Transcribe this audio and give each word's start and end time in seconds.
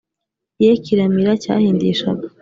ye 0.63 0.71
kiramira 0.83 1.31
cyahindishaga 1.43 2.25